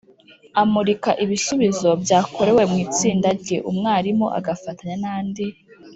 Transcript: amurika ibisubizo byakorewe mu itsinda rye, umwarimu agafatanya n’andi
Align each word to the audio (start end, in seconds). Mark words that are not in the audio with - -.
amurika 0.61 1.09
ibisubizo 1.23 1.89
byakorewe 2.03 2.61
mu 2.71 2.77
itsinda 2.85 3.27
rye, 3.41 3.57
umwarimu 3.69 4.25
agafatanya 4.37 4.95
n’andi 5.03 5.45